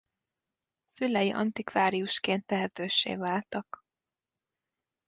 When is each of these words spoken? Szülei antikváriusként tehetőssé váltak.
Szülei 0.87 1.31
antikváriusként 1.31 2.45
tehetőssé 2.45 3.15
váltak. 3.15 3.83